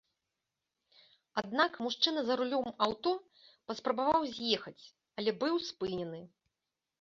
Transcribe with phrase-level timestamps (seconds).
[1.41, 3.11] Аднак мужчына за рулём аўто
[3.67, 4.83] паспрабаваў з'ехаць,
[5.21, 6.25] але быў спынены.